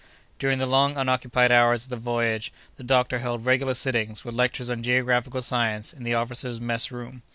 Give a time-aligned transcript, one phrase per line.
[0.39, 4.71] During the long, unoccupied hours of the voyage, the doctor held regular sittings, with lectures
[4.71, 7.21] on geographical science, in the officers' mess room.